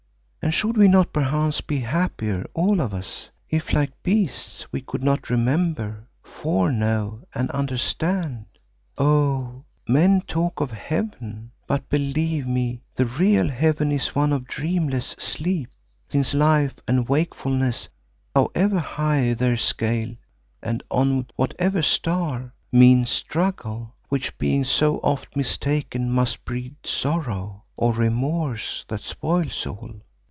[0.43, 4.81] And should we not, perchance, be happier, all of us, if like the beasts we
[4.81, 8.45] could not remember, foreknow and understand?
[8.97, 9.63] Oh!
[9.87, 15.69] men talk of Heaven, but believe me, the real Heaven is one of dreamless sleep,
[16.09, 17.87] since life and wakefulness,
[18.35, 20.15] however high their scale
[20.61, 28.83] and on whatever star, mean struggle, which being so oft mistaken, must breed sorrow—or remorse
[28.87, 30.01] that spoils all.